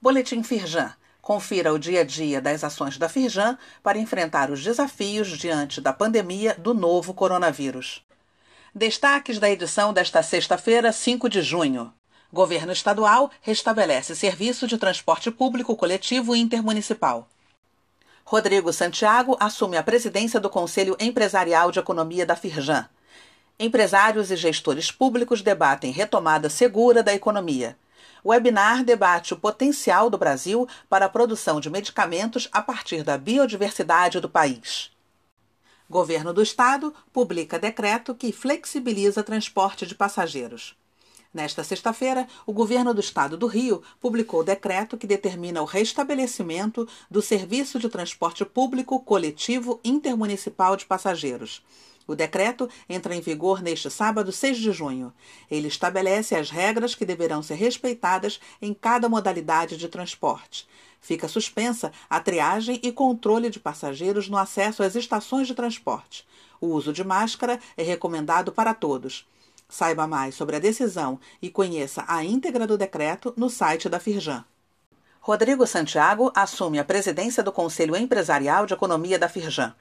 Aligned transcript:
Boletim 0.00 0.44
Firjan. 0.44 0.92
Confira 1.20 1.72
o 1.72 1.78
dia 1.78 2.02
a 2.02 2.04
dia 2.04 2.40
das 2.40 2.62
ações 2.62 2.96
da 2.96 3.08
Firjan 3.08 3.58
para 3.82 3.98
enfrentar 3.98 4.48
os 4.48 4.62
desafios 4.62 5.26
diante 5.36 5.80
da 5.80 5.92
pandemia 5.92 6.54
do 6.56 6.72
novo 6.72 7.12
coronavírus. 7.12 8.06
Destaques 8.72 9.40
da 9.40 9.50
edição 9.50 9.92
desta 9.92 10.22
sexta-feira, 10.22 10.92
5 10.92 11.28
de 11.28 11.42
junho. 11.42 11.92
Governo 12.32 12.70
estadual 12.70 13.28
restabelece 13.42 14.14
serviço 14.14 14.68
de 14.68 14.78
transporte 14.78 15.32
público 15.32 15.74
coletivo 15.74 16.36
intermunicipal. 16.36 17.28
Rodrigo 18.24 18.72
Santiago 18.72 19.36
assume 19.40 19.76
a 19.76 19.82
presidência 19.82 20.38
do 20.38 20.48
Conselho 20.48 20.96
Empresarial 21.00 21.72
de 21.72 21.80
Economia 21.80 22.24
da 22.24 22.36
Firjan. 22.36 22.88
Empresários 23.58 24.30
e 24.30 24.36
gestores 24.36 24.92
públicos 24.92 25.42
debatem 25.42 25.90
retomada 25.90 26.48
segura 26.48 27.02
da 27.02 27.12
economia. 27.12 27.76
O 28.22 28.30
webinar 28.30 28.84
debate 28.84 29.34
o 29.34 29.36
potencial 29.36 30.10
do 30.10 30.18
Brasil 30.18 30.68
para 30.88 31.06
a 31.06 31.08
produção 31.08 31.60
de 31.60 31.70
medicamentos 31.70 32.48
a 32.52 32.60
partir 32.60 33.02
da 33.02 33.16
biodiversidade 33.16 34.20
do 34.20 34.28
país. 34.28 34.90
Governo 35.88 36.34
do 36.34 36.42
Estado 36.42 36.92
publica 37.12 37.58
decreto 37.58 38.14
que 38.14 38.32
flexibiliza 38.32 39.22
transporte 39.22 39.86
de 39.86 39.94
passageiros. 39.94 40.76
Nesta 41.32 41.62
sexta-feira, 41.62 42.26
o 42.46 42.52
governo 42.52 42.94
do 42.94 43.00
estado 43.00 43.36
do 43.36 43.46
Rio 43.46 43.82
publicou 44.00 44.42
decreto 44.42 44.96
que 44.96 45.06
determina 45.06 45.60
o 45.60 45.66
restabelecimento 45.66 46.88
do 47.10 47.20
serviço 47.20 47.78
de 47.78 47.88
transporte 47.88 48.44
público 48.44 48.98
coletivo 49.00 49.78
intermunicipal 49.84 50.74
de 50.74 50.86
passageiros. 50.86 51.62
O 52.08 52.16
decreto 52.16 52.70
entra 52.88 53.14
em 53.14 53.20
vigor 53.20 53.60
neste 53.60 53.90
sábado, 53.90 54.32
6 54.32 54.56
de 54.56 54.72
junho. 54.72 55.12
Ele 55.50 55.68
estabelece 55.68 56.34
as 56.34 56.48
regras 56.48 56.94
que 56.94 57.04
deverão 57.04 57.42
ser 57.42 57.56
respeitadas 57.56 58.40
em 58.62 58.72
cada 58.72 59.10
modalidade 59.10 59.76
de 59.76 59.88
transporte. 59.88 60.66
Fica 61.02 61.28
suspensa 61.28 61.92
a 62.08 62.18
triagem 62.18 62.80
e 62.82 62.90
controle 62.90 63.50
de 63.50 63.60
passageiros 63.60 64.26
no 64.26 64.38
acesso 64.38 64.82
às 64.82 64.96
estações 64.96 65.46
de 65.46 65.54
transporte. 65.54 66.26
O 66.58 66.68
uso 66.68 66.94
de 66.94 67.04
máscara 67.04 67.60
é 67.76 67.82
recomendado 67.82 68.50
para 68.52 68.72
todos. 68.72 69.28
Saiba 69.68 70.06
mais 70.06 70.34
sobre 70.34 70.56
a 70.56 70.58
decisão 70.58 71.20
e 71.42 71.50
conheça 71.50 72.06
a 72.08 72.24
íntegra 72.24 72.66
do 72.66 72.78
decreto 72.78 73.34
no 73.36 73.50
site 73.50 73.86
da 73.86 74.00
Firjan. 74.00 74.46
Rodrigo 75.20 75.66
Santiago 75.66 76.32
assume 76.34 76.78
a 76.78 76.84
presidência 76.84 77.42
do 77.42 77.52
Conselho 77.52 77.94
Empresarial 77.94 78.64
de 78.64 78.72
Economia 78.72 79.18
da 79.18 79.28
Firjan. 79.28 79.74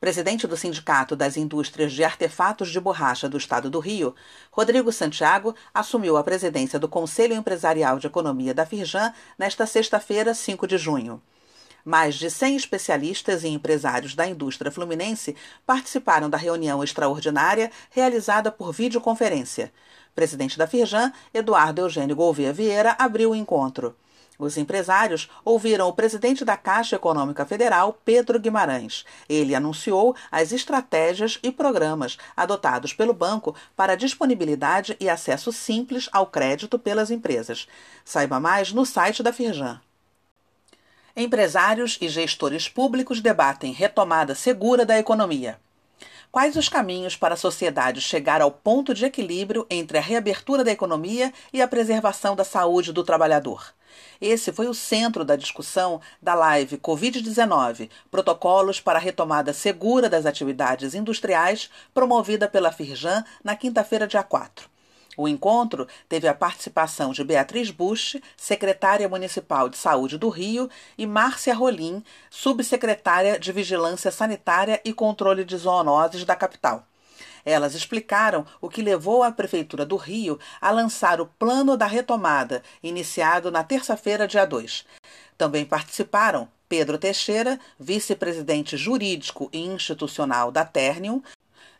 Presidente 0.00 0.46
do 0.46 0.56
Sindicato 0.56 1.16
das 1.16 1.36
Indústrias 1.36 1.92
de 1.92 2.04
Artefatos 2.04 2.70
de 2.70 2.78
Borracha 2.78 3.28
do 3.28 3.36
Estado 3.36 3.68
do 3.68 3.80
Rio, 3.80 4.14
Rodrigo 4.48 4.92
Santiago 4.92 5.56
assumiu 5.74 6.16
a 6.16 6.22
presidência 6.22 6.78
do 6.78 6.88
Conselho 6.88 7.34
Empresarial 7.34 7.98
de 7.98 8.06
Economia 8.06 8.54
da 8.54 8.64
Firjan 8.64 9.12
nesta 9.36 9.66
sexta-feira, 9.66 10.34
5 10.34 10.68
de 10.68 10.78
junho. 10.78 11.20
Mais 11.84 12.14
de 12.14 12.30
100 12.30 12.54
especialistas 12.54 13.42
e 13.42 13.48
empresários 13.48 14.14
da 14.14 14.24
indústria 14.24 14.70
fluminense 14.70 15.34
participaram 15.66 16.30
da 16.30 16.36
reunião 16.38 16.84
extraordinária 16.84 17.68
realizada 17.90 18.52
por 18.52 18.72
videoconferência. 18.72 19.72
Presidente 20.14 20.56
da 20.56 20.68
Firjan, 20.68 21.12
Eduardo 21.34 21.80
Eugênio 21.80 22.14
Gouveia 22.14 22.52
Vieira, 22.52 22.94
abriu 23.00 23.32
o 23.32 23.34
encontro. 23.34 23.96
Os 24.38 24.56
empresários 24.56 25.28
ouviram 25.44 25.88
o 25.88 25.92
presidente 25.92 26.44
da 26.44 26.56
Caixa 26.56 26.94
Econômica 26.94 27.44
Federal, 27.44 27.98
Pedro 28.04 28.38
Guimarães. 28.38 29.04
Ele 29.28 29.52
anunciou 29.52 30.14
as 30.30 30.52
estratégias 30.52 31.40
e 31.42 31.50
programas 31.50 32.16
adotados 32.36 32.92
pelo 32.92 33.12
banco 33.12 33.56
para 33.74 33.96
disponibilidade 33.96 34.96
e 35.00 35.08
acesso 35.08 35.52
simples 35.52 36.08
ao 36.12 36.26
crédito 36.26 36.78
pelas 36.78 37.10
empresas. 37.10 37.66
Saiba 38.04 38.38
mais 38.38 38.72
no 38.72 38.86
site 38.86 39.24
da 39.24 39.32
Firjan. 39.32 39.80
Empresários 41.16 41.98
e 42.00 42.08
gestores 42.08 42.68
públicos 42.68 43.20
debatem 43.20 43.72
retomada 43.72 44.36
segura 44.36 44.86
da 44.86 44.96
economia. 44.96 45.58
Quais 46.30 46.56
os 46.56 46.68
caminhos 46.68 47.16
para 47.16 47.32
a 47.32 47.38
sociedade 47.38 48.02
chegar 48.02 48.42
ao 48.42 48.50
ponto 48.50 48.92
de 48.92 49.06
equilíbrio 49.06 49.66
entre 49.70 49.96
a 49.96 50.00
reabertura 50.00 50.62
da 50.62 50.70
economia 50.70 51.32
e 51.54 51.62
a 51.62 51.66
preservação 51.66 52.36
da 52.36 52.44
saúde 52.44 52.92
do 52.92 53.02
trabalhador? 53.02 53.72
Esse 54.20 54.52
foi 54.52 54.66
o 54.68 54.74
centro 54.74 55.24
da 55.24 55.36
discussão 55.36 56.02
da 56.20 56.34
live 56.34 56.76
Covid-19 56.76 57.88
Protocolos 58.10 58.78
para 58.78 58.98
a 58.98 59.02
Retomada 59.02 59.54
Segura 59.54 60.06
das 60.06 60.26
Atividades 60.26 60.94
Industriais, 60.94 61.70
promovida 61.94 62.46
pela 62.46 62.70
Firjan 62.70 63.24
na 63.42 63.56
quinta-feira, 63.56 64.06
dia 64.06 64.22
4. 64.22 64.68
O 65.18 65.26
encontro 65.26 65.88
teve 66.08 66.28
a 66.28 66.32
participação 66.32 67.10
de 67.10 67.24
Beatriz 67.24 67.72
Bush, 67.72 68.18
secretária 68.36 69.08
municipal 69.08 69.68
de 69.68 69.76
saúde 69.76 70.16
do 70.16 70.28
Rio, 70.28 70.70
e 70.96 71.08
Márcia 71.08 71.52
Rolim, 71.52 72.04
subsecretária 72.30 73.36
de 73.36 73.50
Vigilância 73.50 74.12
Sanitária 74.12 74.80
e 74.84 74.92
Controle 74.92 75.44
de 75.44 75.56
Zoonoses 75.56 76.24
da 76.24 76.36
capital. 76.36 76.86
Elas 77.44 77.74
explicaram 77.74 78.46
o 78.60 78.68
que 78.68 78.80
levou 78.80 79.24
a 79.24 79.32
Prefeitura 79.32 79.84
do 79.84 79.96
Rio 79.96 80.38
a 80.60 80.70
lançar 80.70 81.20
o 81.20 81.26
Plano 81.26 81.76
da 81.76 81.86
Retomada, 81.86 82.62
iniciado 82.80 83.50
na 83.50 83.64
terça-feira, 83.64 84.28
dia 84.28 84.44
2. 84.44 84.86
Também 85.36 85.64
participaram 85.64 86.46
Pedro 86.68 86.96
Teixeira, 86.96 87.58
vice-presidente 87.76 88.76
jurídico 88.76 89.48
e 89.52 89.58
institucional 89.66 90.52
da 90.52 90.64
Ternium, 90.64 91.22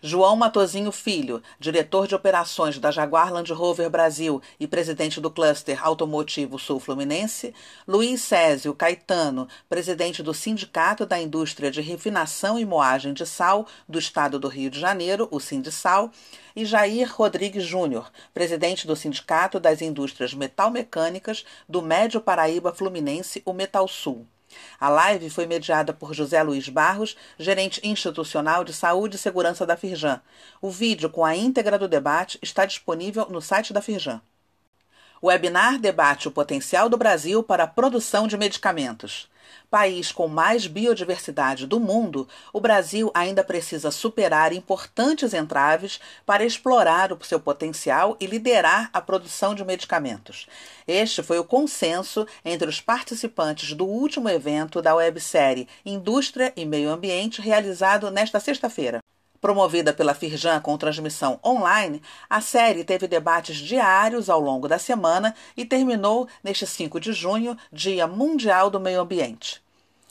João 0.01 0.37
Matozinho 0.37 0.93
Filho, 0.93 1.43
diretor 1.59 2.07
de 2.07 2.15
operações 2.15 2.79
da 2.79 2.93
Jaguar 2.93 3.33
Land 3.33 3.53
Rover 3.53 3.91
Brasil 3.91 4.41
e 4.61 4.65
presidente 4.65 5.21
do 5.21 5.29
cluster 5.29 5.85
automotivo 5.85 6.57
Sul 6.57 6.79
Fluminense, 6.79 7.53
Luiz 7.85 8.23
Césio 8.23 8.73
Caetano, 8.77 9.49
presidente 9.69 10.23
do 10.23 10.33
Sindicato 10.33 11.05
da 11.05 11.21
Indústria 11.21 11.69
de 11.69 11.81
Refinação 11.81 12.57
e 12.57 12.65
Moagem 12.65 13.13
de 13.13 13.27
Sal 13.27 13.67
do 13.89 13.99
Estado 13.99 14.39
do 14.39 14.47
Rio 14.47 14.71
de 14.71 14.79
Janeiro, 14.79 15.27
o 15.33 15.41
Sindisal, 15.41 16.13
e 16.55 16.65
Jair 16.65 17.13
Rodrigues 17.13 17.65
Júnior, 17.65 18.09
presidente 18.33 18.87
do 18.87 18.95
Sindicato 18.95 19.59
das 19.59 19.83
Indústrias 19.83 20.33
Metalmecânicas 20.33 21.45
do 21.69 21.83
Médio 21.83 22.21
Paraíba 22.21 22.73
Fluminense, 22.73 23.43
o 23.45 23.53
Metal 23.53 23.89
Sul. 23.89 24.25
A 24.81 24.89
live 24.89 25.31
foi 25.31 25.47
mediada 25.47 25.93
por 25.93 26.15
José 26.15 26.43
Luiz 26.43 26.69
Barros, 26.69 27.17
gerente 27.39 27.81
institucional 27.85 28.65
de 28.65 28.73
saúde 28.73 29.17
e 29.17 29.19
segurança 29.19 29.67
da 29.67 29.77
Firjan. 29.77 30.21
O 30.61 30.71
vídeo 30.71 31.11
com 31.11 31.25
a 31.25 31.37
íntegra 31.37 31.79
do 31.79 31.89
debate 31.89 32.39
está 32.43 32.65
disponível 32.65 33.27
no 33.31 33.41
site 33.41 33.73
da 33.73 33.83
Firjan. 33.83 34.21
O 35.21 35.27
webinar 35.27 35.81
debate 35.81 36.29
o 36.29 36.31
potencial 36.31 36.89
do 36.89 36.97
Brasil 36.97 37.43
para 37.43 37.65
a 37.65 37.67
produção 37.67 38.29
de 38.29 38.37
medicamentos. 38.37 39.29
País 39.69 40.13
com 40.13 40.29
mais 40.29 40.67
biodiversidade 40.67 41.67
do 41.67 41.81
mundo, 41.81 42.29
o 42.53 42.61
Brasil 42.61 43.11
ainda 43.13 43.43
precisa 43.43 43.91
superar 43.91 44.53
importantes 44.53 45.35
entraves 45.35 45.99
para 46.25 46.45
explorar 46.45 47.13
o 47.13 47.25
seu 47.25 47.41
potencial 47.41 48.17
e 48.21 48.27
liderar 48.27 48.89
a 48.93 49.01
produção 49.01 49.55
de 49.55 49.65
medicamentos. 49.65 50.47
Este 50.87 51.23
foi 51.23 51.39
o 51.39 51.45
consenso 51.45 52.27
entre 52.45 52.69
os 52.69 52.81
participantes 52.81 53.75
do 53.75 53.87
último 53.87 54.29
evento 54.29 54.81
da 54.81 54.95
websérie 54.95 55.69
Indústria 55.85 56.53
e 56.57 56.65
Meio 56.65 56.91
Ambiente, 56.91 57.43
realizado 57.43 58.11
nesta 58.11 58.39
sexta-feira. 58.39 59.01
Promovida 59.41 59.93
pela 59.93 60.15
Firjan 60.15 60.61
com 60.61 60.77
transmissão 60.77 61.39
online, 61.45 62.03
a 62.29 62.41
série 62.41 62.83
teve 62.83 63.07
debates 63.07 63.57
diários 63.57 64.29
ao 64.29 64.41
longo 64.41 64.67
da 64.67 64.79
semana 64.79 65.35
e 65.57 65.65
terminou 65.65 66.29
neste 66.43 66.67
5 66.67 66.99
de 66.99 67.13
junho, 67.13 67.57
Dia 67.73 68.07
Mundial 68.07 68.69
do 68.69 68.81
Meio 68.81 69.01
Ambiente. 69.01 69.63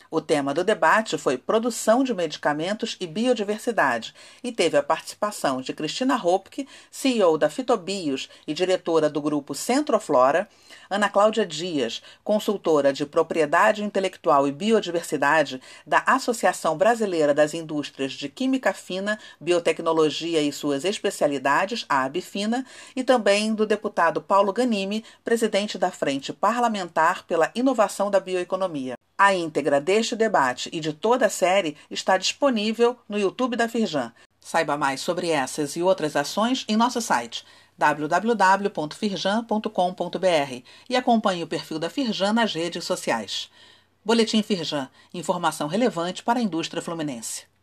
O 0.10 0.22
tema 0.22 0.54
do 0.54 0.64
debate 0.64 1.18
foi 1.18 1.38
produção 1.38 2.02
de 2.02 2.14
medicamentos 2.14 2.96
e 3.00 3.06
biodiversidade 3.06 4.16
e 4.42 4.54
teve 4.54 4.78
a 4.78 4.84
participação 4.84 5.62
de 5.62 5.74
Cristina 5.74 6.16
Hopke, 6.16 6.66
CEO 6.90 7.38
da 7.38 7.50
Fitobios 7.50 8.30
e 8.48 8.54
diretora 8.54 9.10
do 9.10 9.22
grupo 9.22 9.54
Centroflora, 9.54 10.48
Ana 10.90 11.10
Cláudia 11.10 11.46
Dias, 11.46 12.02
consultora 12.24 12.94
de 12.94 13.06
propriedade 13.06 13.84
intelectual 13.84 14.48
e 14.48 14.52
biodiversidade 14.52 15.62
da 15.86 16.02
Associação 16.06 16.78
Brasileira 16.78 17.34
das 17.34 17.54
Indústrias 17.54 18.14
de 18.14 18.30
Química 18.30 18.74
Fina, 18.74 19.20
Biotecnologia 19.42 20.42
e 20.42 20.54
suas 20.54 20.86
especialidades, 20.86 21.86
a 21.90 22.04
ABFINA, 22.06 22.66
e 22.96 23.04
também 23.04 23.54
do 23.54 23.66
deputado 23.66 24.22
Paulo 24.22 24.54
Ganimi, 24.54 25.04
presidente 25.26 25.78
da 25.78 25.92
Frente 25.92 26.32
Parlamentar 26.32 27.26
pela 27.26 27.52
Inovação 27.54 28.10
da 28.10 28.22
Bioeconomia. 28.22 28.96
A 29.18 29.34
íntegra 29.34 29.82
deste 29.82 30.16
debate 30.16 30.70
e 30.72 30.80
de 30.80 30.94
toda 30.94 31.26
a 31.26 31.30
série 31.30 31.76
está 31.90 32.18
disponível 32.18 32.96
no 33.10 33.18
YouTube 33.18 33.56
da 33.56 33.68
Firjan. 33.68 34.14
Saiba 34.40 34.78
mais 34.78 35.02
sobre 35.02 35.32
essas 35.32 35.76
e 35.76 35.82
outras 35.82 36.16
ações 36.16 36.64
em 36.70 36.78
nosso 36.78 37.02
site 37.02 37.44
www.firjan.com.br 37.78 40.64
e 40.88 40.96
acompanhe 40.96 41.44
o 41.44 41.48
perfil 41.48 41.80
da 41.80 41.90
Firjan 41.90 42.34
nas 42.34 42.54
redes 42.54 42.86
sociais. 42.86 43.50
Boletim 44.06 44.44
Firjan, 44.44 44.88
informação 45.14 45.68
relevante 45.68 46.24
para 46.24 46.40
a 46.40 46.44
indústria 46.44 46.82
fluminense. 46.82 47.57